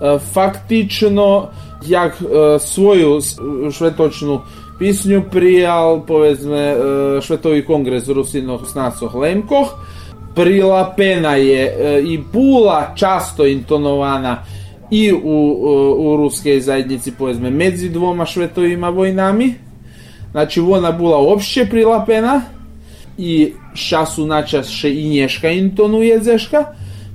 [0.00, 1.48] e, faktično,
[1.86, 3.20] jak e, svoju
[3.72, 4.40] švetočnu
[4.78, 6.76] pisnju prijal, povedzme, e,
[7.20, 9.68] švetovi kongres Rusino snacoh Lemkoh,
[10.36, 14.42] prilapena je e, i pula často intonovana
[14.90, 19.54] i u, u, u ruskej zajednici povedzme medzi dvoma švetovima vojnami.
[20.30, 22.42] Znači vona bula opšte prilapena
[23.18, 26.64] i času na čas še i nješka intonu jedzeška.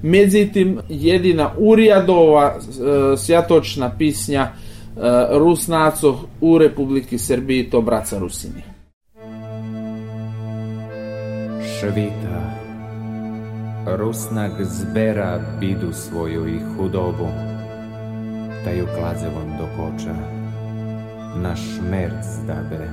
[0.03, 4.51] Međutim, jedina Urijadova e, svjatočna pisnja e,
[5.31, 8.63] Rusnacov u Republiki Srbiji to braca Rusini.
[11.79, 12.50] Švita
[13.85, 17.27] Rusnak zbera bidu svoju i hudobu.
[18.63, 20.15] Ta ju kladzevom dokoča
[21.35, 22.89] Na šmerc dabe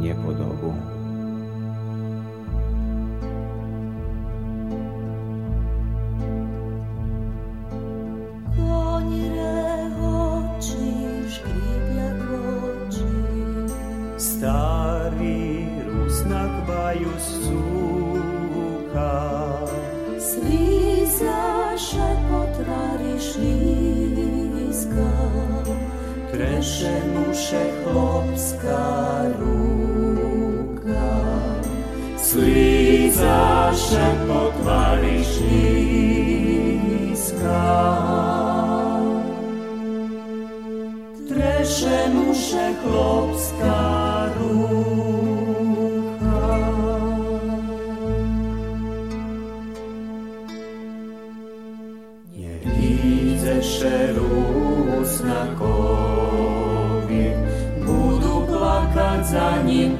[0.00, 0.74] njepodobu.
[14.18, 17.84] Stari rusnak baju suka
[21.18, 25.10] za szepot wariszliska,
[26.32, 31.10] tresze muszę chłopska ruka.
[32.16, 35.54] Sli za szepot wariszliska,
[41.28, 44.04] tresze muszę ruka.
[59.34, 59.90] Казані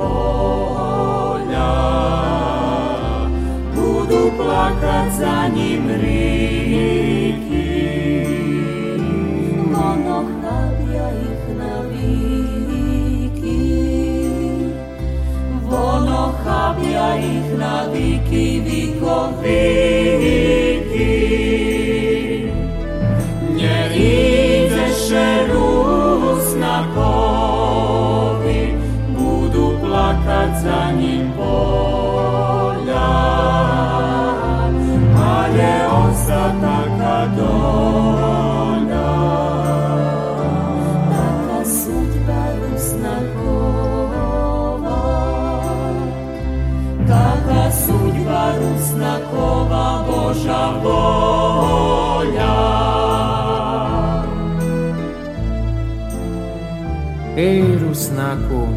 [0.00, 1.72] поля.
[3.74, 7.50] Буду плакать за ним реки,
[10.04, 12.20] но храбря их навіки.
[15.68, 20.00] Воно хаб'я їх навіки віковіки.
[23.54, 27.19] Не іде ще рус на кого,
[30.26, 33.10] kazaniem pola,
[35.34, 35.72] ale
[36.04, 39.10] ostataka dola.
[41.10, 44.10] Taka sudba ruznakowa,
[47.08, 52.56] taka sudba ruznakowa Boża wola.
[57.36, 58.68] Ej, Rusnaku,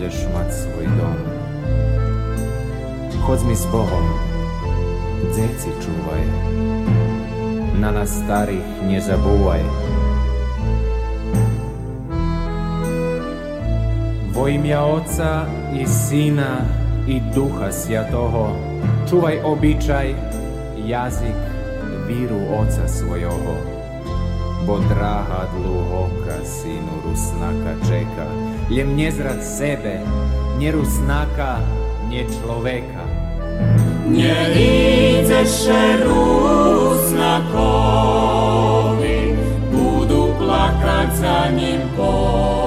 [0.00, 1.18] budeš mať svoj dom.
[3.20, 4.06] Chodz mi s Bohom,
[5.28, 6.24] dzeci čuvaj,
[7.76, 9.60] na nás starých nezabúvaj.
[14.32, 15.44] Vo imja Oca
[15.76, 16.64] i Sina
[17.04, 18.56] i Duha Sjatoho,
[19.04, 20.16] čuvaj običaj,
[20.80, 21.40] jazik
[22.08, 23.36] víru oca svojho,
[24.64, 30.00] bo dráha dlhuhoka synu Rusnaka čeka, je mnjezrat sebe,
[30.58, 31.58] nie rusnaka,
[32.08, 33.04] nie człowieka.
[34.10, 36.80] Nie widzę szerus
[37.40, 38.24] rusnakowi,
[39.72, 42.59] budu plakać za nim Bóg.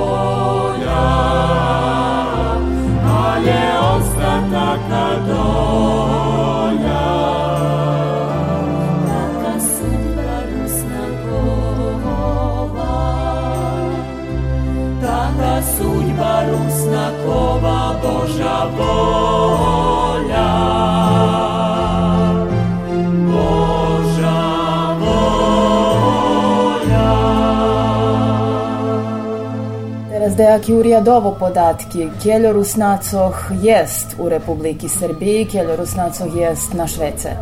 [30.53, 32.07] Dejaki uriadovo podatki.
[32.23, 37.35] Kjeljo Rusnacoh jest u Republiki Srbiji, Kjeljo Rusnacoh jest na Švece.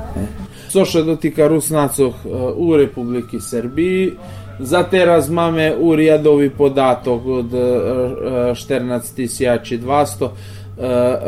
[0.72, 2.14] Co še dotika Rusnacov e,
[2.55, 4.12] u Republiki Srbiji,
[4.59, 7.59] za teraz mamy uriadovi podatok od e, e,
[8.55, 10.30] 14.200 e,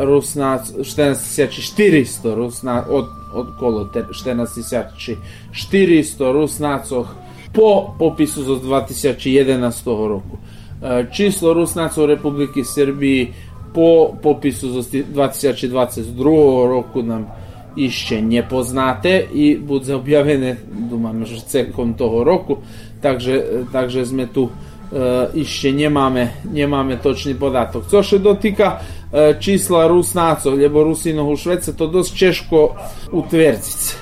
[0.04, 3.06] Rusnac, 14.400 Rusna, od,
[3.60, 7.06] od 14.400 Rusnacov
[7.52, 10.38] po popisu za 2011 roku.
[10.84, 13.32] E, Číslo Rusnacov Republiky Srbiji
[13.74, 17.26] po popisu za 2022 roku nam
[17.76, 20.56] іще не познате і буде об'явлене,
[20.90, 22.58] думаємо, що цілком того року.
[23.00, 24.48] Также, также ми tu
[24.92, 27.84] e, іще не маємо, не маємо точний податок.
[27.90, 28.80] Co ще дотика
[29.12, 32.74] e, числа руснацов, лебо русинов у Швеці, то досить чешко
[33.12, 33.94] утвердити.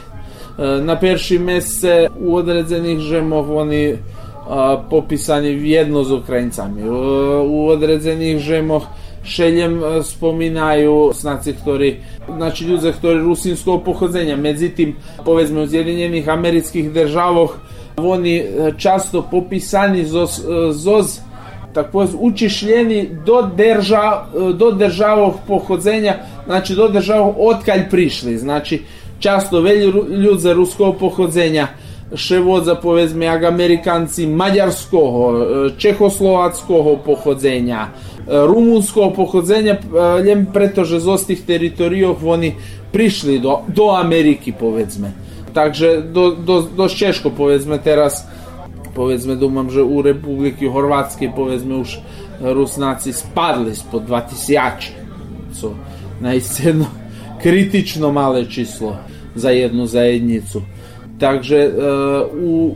[0.59, 3.99] E, Na перші місце у odredzeних žemoch вони
[4.91, 6.83] popisani jedno z Ukrajincami.
[7.47, 8.87] U odredzenih žemoch
[9.25, 14.37] šeljem e, spominaju znaci, ktorí, znači ľudia, ktorí rusinského pochodzenia.
[14.37, 17.59] Međutim, povedzme u Zjedinjenih amerických državoch,
[17.97, 18.45] oni e,
[18.79, 21.21] často popisani zoz, e, zoz
[21.73, 26.15] tak povedz, učišljeni do, drža, do državog pohodzenja,
[26.47, 28.39] znači do državog odkalj prišli.
[28.39, 28.83] Znači,
[29.19, 31.69] často veli ru- ljudi ruskog pohodzenja,
[32.16, 35.36] ševodza povedzme jak Amerikanci mađarskog,
[35.78, 37.88] čehoslovackog pohodzenja,
[38.28, 42.56] rumunskog pohodzenja, e, ljem pretože z ostih teritorijov oni
[42.92, 45.12] prišli do, do Ameriki povedzme.
[45.54, 48.28] Takže do, do, dosť češko povedzme teraz
[48.96, 52.02] povedzme думам, že u Republiky Horvátskej povedzme už
[52.42, 55.08] Rusnáci spadli spod 2000
[55.54, 55.74] co
[56.22, 56.86] naiste jedno
[57.42, 58.98] kritično malé číslo
[59.36, 60.62] za jednu zajednicu
[61.22, 61.72] takže e,
[62.34, 62.76] u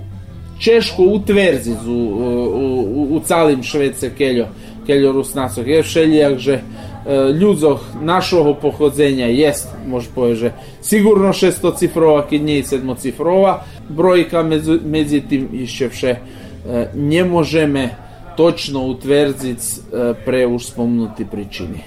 [0.62, 4.48] Češko utvrdzić u, u, u, u calim Švece keljo,
[4.86, 6.62] keljo Rusnacog je všelijak, že e,
[7.34, 10.50] ľudzoch našого pochodzenja jest, može povedať, že
[10.82, 16.20] sigurno šestocifrova, keď nie je sedmocifrova brojka, medzi, medzi tým ešte vše e,
[16.94, 17.98] ne možeme
[18.38, 19.74] točno utvrdziť e,
[20.26, 21.82] pre už spomnutí príčiny.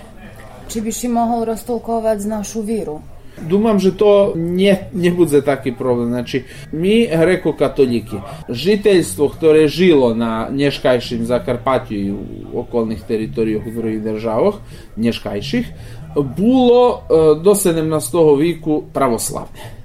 [0.66, 2.98] Či bi si mohol roztolkovať našu víru?
[3.45, 6.09] Думам, že to ne, nebude taký problém.
[6.09, 8.19] Znači, my, grekokatolíky,
[8.49, 12.21] žiteľstvo, ktoré žilo na neškajším Zakarpatiu i u
[12.65, 14.59] okolných teritorijách u drugih državoch,
[14.97, 15.67] neškajších,
[16.15, 17.03] було
[17.43, 19.79] до 17 віку православне.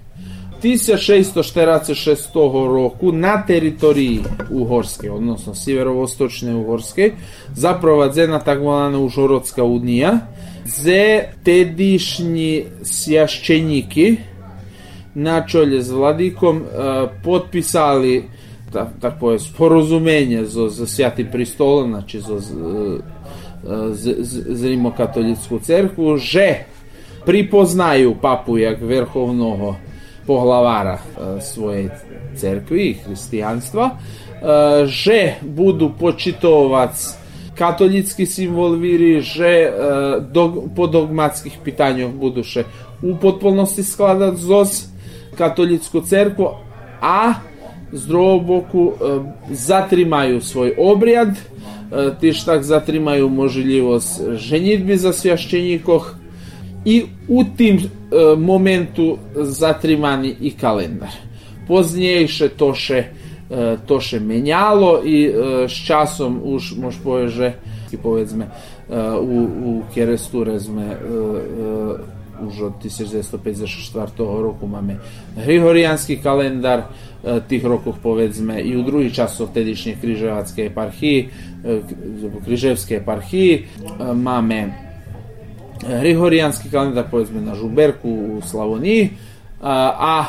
[0.64, 7.12] 1646 року на території Угорської, односно Сєвєро-Восточної Угорської,
[7.54, 8.98] запроваджена так звана
[10.66, 14.20] Дзе тедишни священики
[15.14, 18.24] на чоле с владиком е, подписали
[18.72, 23.00] та, такое споразумение за, за Святи престола, значи за, за,
[23.66, 24.14] е, е,
[24.54, 26.64] за Римокатолицку церкву, že
[27.26, 29.76] pripoznaju papu jak vrhovnog
[30.26, 30.98] poglavara
[31.40, 31.90] svoje
[32.36, 33.90] cerkvi i hristijanstva,
[34.84, 37.23] že budu počitovac
[37.58, 39.70] katolicki simbol viri, že e,
[40.32, 42.64] dog, po dogmatskih pitanjah buduše.
[43.02, 44.86] U potpunosti skladat zoz
[45.38, 46.48] katolicku cerkvu,
[47.00, 47.34] a
[47.92, 48.94] z druhého boku e,
[49.50, 51.40] zatrimaju svoj obrijad, e,
[52.20, 56.14] tiež tak zatrimaju možljivosť ženitby za svjašćenikoh.
[56.84, 57.80] I u tim
[58.36, 61.08] momentu zatrimani i kalendar.
[61.68, 62.74] Poznijejše to
[63.86, 65.34] то ще міняло, і
[65.68, 67.54] з часом уж мож повеже,
[67.92, 68.46] і повedzme,
[69.20, 69.38] у,
[69.68, 70.98] у Keresturezme
[72.34, 74.98] už od 1954 roku máme
[75.38, 76.90] grigoriánsky kalendár,
[77.48, 81.18] tých rokoch povedzme i u druhých časov vtedejšej križovatskej eparchii,
[82.44, 83.52] križevskej eparchii.
[84.18, 84.74] Máme
[85.80, 89.14] grigoriánsky kalendár povedzme na Žuberku u Slavonii,
[89.66, 90.24] a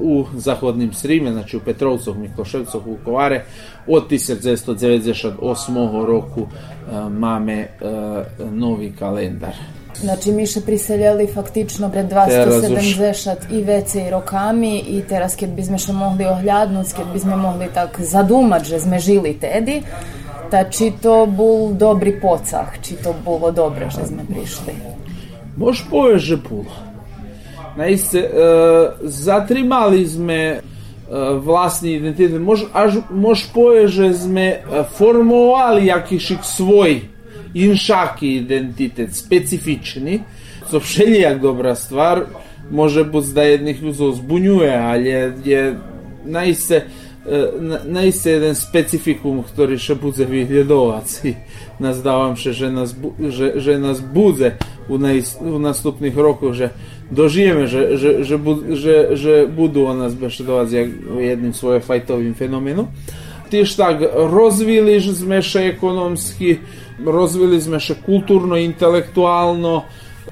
[0.00, 3.44] u zahodnim Srime, znači u Petrovcoh, u Vukovare,
[3.86, 6.06] od 1998.
[6.06, 6.46] roku e,
[7.10, 7.68] mame e,
[8.50, 9.54] novi kalendar.
[10.00, 15.78] Znači, mi še priseljeli faktično pred 270 i WC i rokami i teraz kad bismo
[15.78, 19.82] še mogli ohljadnuti, kad bismo mogli tak zadumat, že sme žili tedi,
[20.50, 24.76] ta či to bol dobri pocah, či to bilo dobro, že sme prišli?
[25.56, 26.38] Možeš poveš, že.
[27.78, 28.28] Naiste, e,
[29.02, 30.58] zatrimali sme e,
[31.38, 34.58] vlastni identitet, mož, až, mož poje, že sme e,
[34.98, 37.06] formovali jakišik svoj
[37.54, 40.26] inšaki identitet, specifični,
[40.70, 42.26] co všelijak dobra stvar,
[42.70, 45.62] može biti da jednih ljudi zbunjuje, ali je, je
[46.24, 46.82] naiste,
[47.88, 51.34] na jest jeden specyfikum, który się budzę w Jedołac i
[51.80, 52.94] nazdałam się, że nas,
[53.28, 54.52] że, że nas budzę
[54.88, 56.70] u, najs, u następnych roku, że
[57.10, 58.38] dożyjemy, że, że, że,
[58.72, 62.86] że, że budu o nas Beszedołac jak jednym swoim fajtowym fenomenu.
[63.50, 66.56] Tyż tak, rozwiliśmy się ekonomski,
[67.04, 69.82] rozwiliśmy się kulturno, intelektualno,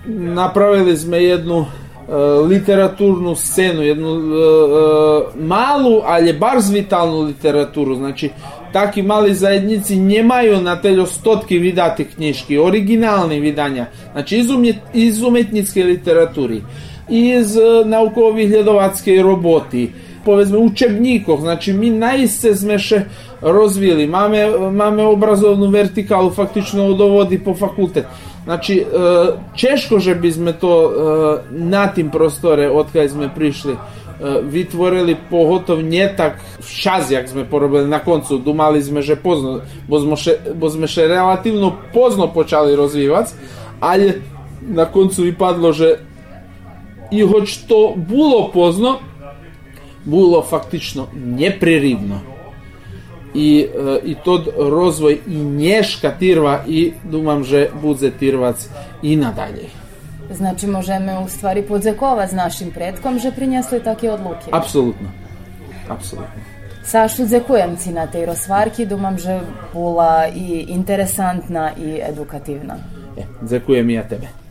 [0.09, 1.66] napravili sme jednu
[2.09, 2.14] E,
[2.48, 7.94] literaturnu scenu, jednu e, e, malu, ali bar zvitalnu literaturu.
[7.94, 8.30] Znači,
[8.72, 15.22] taki mali zajednici nemaju na telo stotki vidati knjiški, originalni vidanja, znači iz, umjet, iz
[15.22, 16.62] umetničke literaturi,
[17.09, 19.92] iz naukovih ljedovatske roboti,
[20.24, 23.00] povezme učebnikov, znači mi najse zmeše
[23.40, 28.04] rozvili, mame, mame obrazovnu vertikalu faktično odovodi po fakultet.
[28.47, 28.86] Znači, e,
[29.59, 30.90] češko, že bi sme to e,
[31.51, 33.78] na tim prostore, odkaj sme prišli, e,
[34.47, 38.38] vytvorili pohotov nie tak včas, jak sme porobili na koncu.
[38.38, 43.34] Dumali sme, že pozno, bo sme še, bo sme še relativno pozno počali rozvívať,
[43.82, 44.22] ale
[44.62, 46.07] na koncu vypadlo, že
[47.11, 48.99] i hoć to було позно,
[50.07, 52.36] було фактично непрерivno.
[53.37, 58.68] i, e, i tod rozvoj i nješka tirva i dumam že budze tirvac
[59.03, 59.68] i nadalje.
[60.30, 64.51] Znači možemo u stvari podzakovati s našim predkom, že prinjesli takve odluke.
[64.53, 65.09] Apsolutno.
[65.89, 66.43] Apsolutno.
[66.84, 69.41] Sašu dzekujem ci na tej rozvarki, dumam že
[69.72, 72.74] bula i interesantna i edukativna.
[73.16, 74.45] E, dzekujem i ja tebe.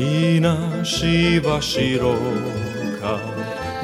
[0.00, 3.18] Kraina siwa široka,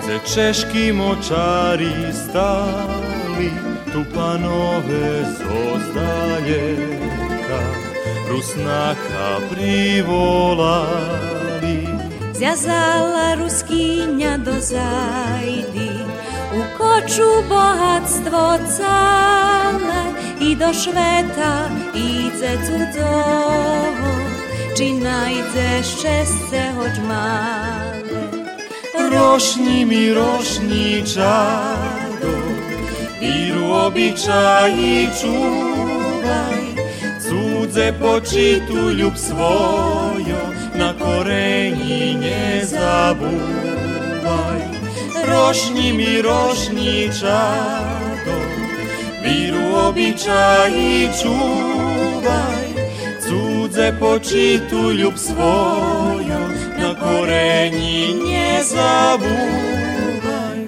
[0.07, 3.51] ze češki močari stali,
[3.93, 6.81] tu panove zostajeka,
[8.31, 10.99] Rusnaka privolali.
[12.35, 15.91] Zjazala Ruskinja do zajdi,
[16.53, 20.05] u koču bohatstvo cale,
[20.41, 24.26] i do šveta, i cecurcovo.
[24.77, 27.97] чи найде щастя хоч мале.
[29.13, 31.57] Rośni mi rośniczado
[33.21, 36.65] i obyczaji czuwaj.
[37.25, 40.43] Cudze poczytu lub swojo,
[40.75, 44.63] na koreni nie zabuwaj.
[45.25, 47.27] Rośni mi rośniczado,
[49.23, 52.56] wiru obyczaji czuwaj.
[53.77, 56.41] Čuvaj, Cudze počitu ljub svojo,
[56.79, 60.61] Na koreni nje zabuvaj.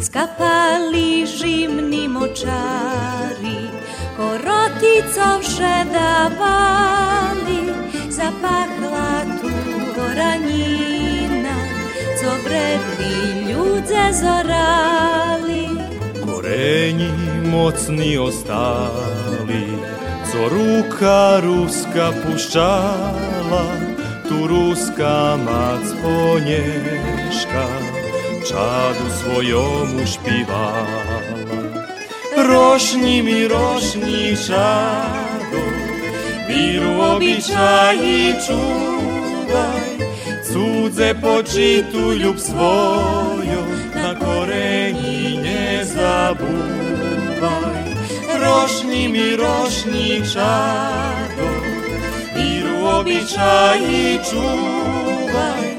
[0.00, 3.68] Skapali žimni močari,
[4.16, 7.72] koroticovše davali,
[8.08, 9.48] zapachla tu
[9.96, 11.01] goranina,
[12.22, 15.68] co vredni ljudze zorali.
[16.26, 17.10] Koreni
[17.44, 19.66] mocni ostali,
[20.32, 23.64] co ruka ruska puščala,
[24.28, 27.66] tu ruska mac ponješka,
[28.48, 31.18] čadu svojomu špivala.
[32.36, 35.62] Rošnji mi rošnji čado,
[36.48, 39.11] viru običaji čuvaj,
[40.92, 46.52] cudze poczytu lub swoją na koreni nie zabuwaj.
[48.40, 51.48] Rośni mi rośni czado
[52.36, 55.78] i obicza i czuwaj.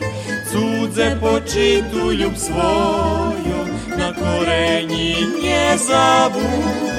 [0.51, 6.92] Cudze poczytu lub swoją na koreni nie zabuwaj.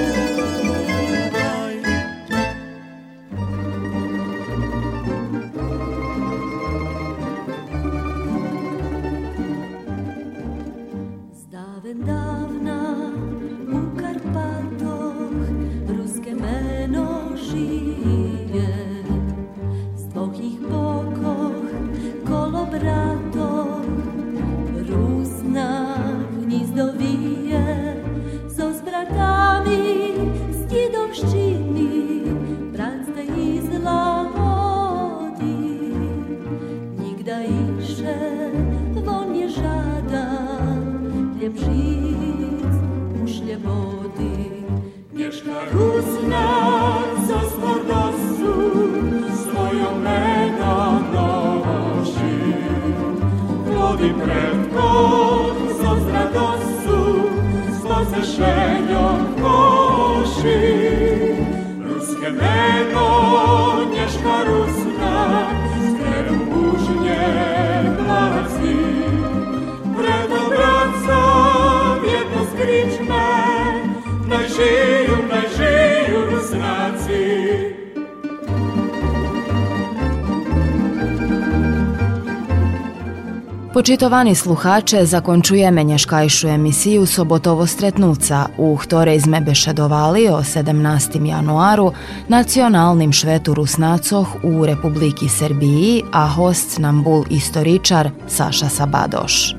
[83.85, 91.27] Počitovani sluhače, zakončuje menješkajšu emisiju Sobotovo Stretnuca u Htorezme Bešedovali o 17.
[91.27, 91.93] januaru
[92.29, 99.55] nacionalnim švetu Rusnacoh u Republiki Srbiji, a host nam bul istoričar Saša Sabadoš.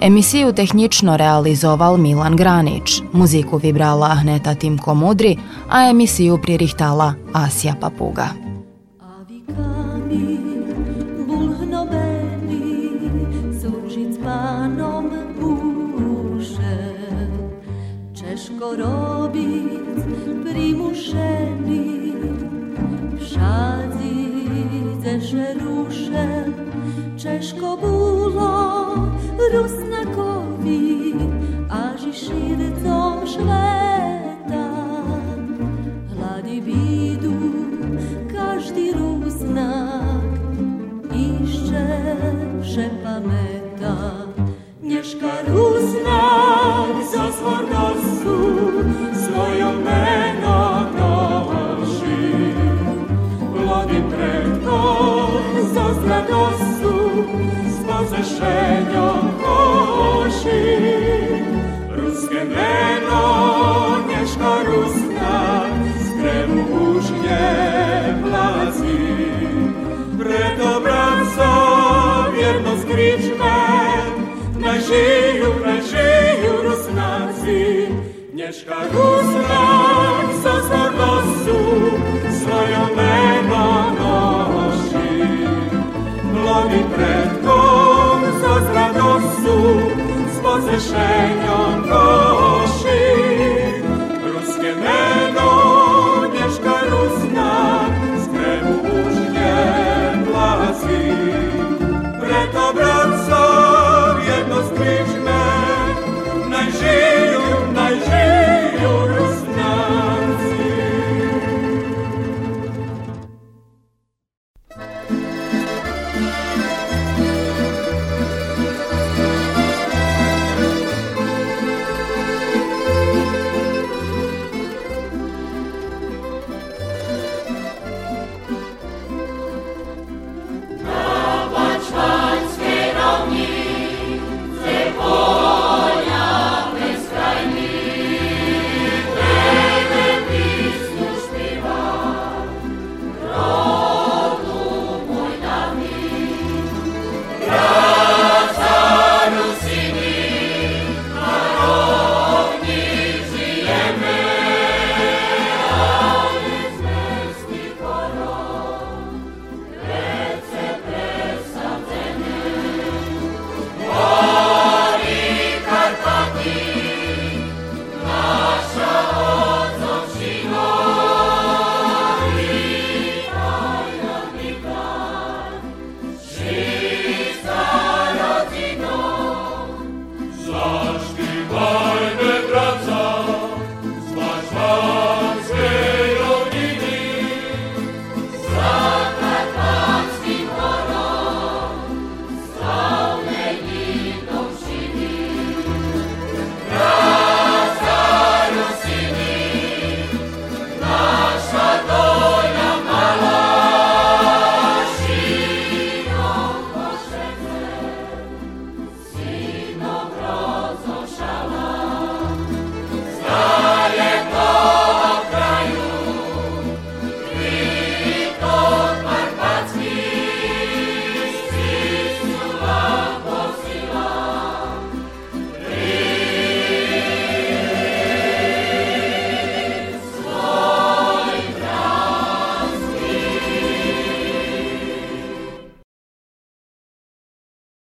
[0.00, 5.36] Emisiju tehnično realizoval Milan Granić, muziku vibrala Ahneta Timko Mudri,
[5.70, 8.41] a emisiju pririhtala Asija Papuga.
[25.32, 26.44] naše duše
[27.22, 28.94] Češko bulo,
[29.52, 31.14] Rusnakovi,
[31.70, 32.91] a Žiširica